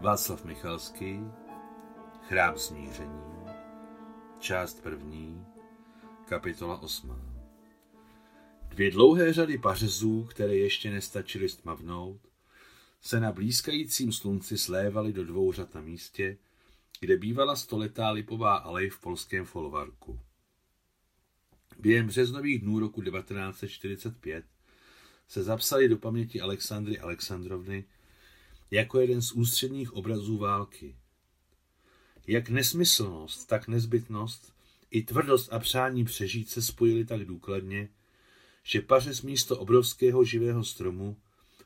[0.00, 1.20] Václav Michalský,
[2.28, 3.22] Chrám smíření,
[4.38, 5.46] část první,
[6.28, 7.20] kapitola osmá.
[8.68, 12.20] Dvě dlouhé řady pařezů, které ještě nestačily stmavnout,
[13.00, 16.38] se na blízkajícím slunci slévaly do dvou řad na místě,
[17.00, 20.20] kde bývala stoletá lipová alej v polském folvarku.
[21.78, 24.44] Během březnových dnů roku 1945
[25.28, 27.84] se zapsali do paměti Alexandry Alexandrovny
[28.70, 30.96] jako jeden z ústředních obrazů války.
[32.26, 34.52] Jak nesmyslnost, tak nezbytnost,
[34.90, 37.88] i tvrdost a přání přežít se spojili tak důkladně,
[38.62, 41.16] že pařez místo obrovského živého stromu,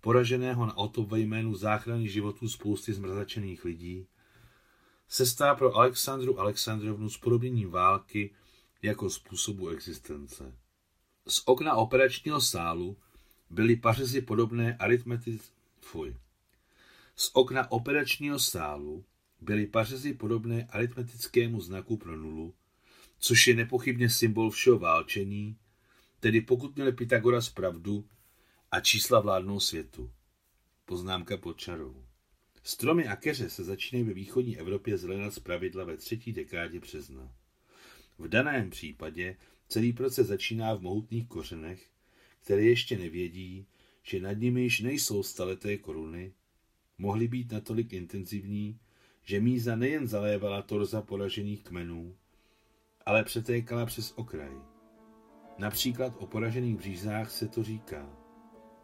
[0.00, 4.06] poraženého na oto ve jménu záchrany životů spousty zmrzačených lidí,
[5.08, 8.34] se stá pro Alexandru Alexandrovnu podobněním války
[8.82, 10.54] jako způsobu existence.
[11.28, 12.96] Z okna operačního sálu
[13.50, 15.52] byly pařezy podobné aritmetiz...
[15.80, 16.16] Fuj.
[17.20, 19.04] Z okna operačního sálu
[19.40, 22.54] byly pařezy podobné aritmetickému znaku pro nulu,
[23.18, 25.56] což je nepochybně symbol všeho válčení,
[26.20, 28.08] tedy pokud měl Pythagoras pravdu
[28.70, 30.10] a čísla vládnou světu.
[30.84, 32.04] Poznámka pod čarou.
[32.62, 37.32] Stromy a keře se začínají ve východní Evropě zelenat z pravidla ve třetí dekádě března.
[38.18, 39.36] V daném případě
[39.68, 41.90] celý proces začíná v mohutných kořenech,
[42.40, 43.66] které ještě nevědí,
[44.02, 46.32] že nad nimi již nejsou staleté koruny,
[46.98, 48.80] mohly být natolik intenzivní,
[49.22, 52.16] že míza nejen zalévala torza poražených kmenů,
[53.06, 54.52] ale přetékala přes okraj.
[55.58, 58.10] Například o poražených břízách se to říká.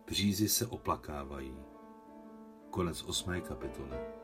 [0.06, 1.54] Břízy se oplakávají.
[2.70, 4.23] Konec osmé kapitoly.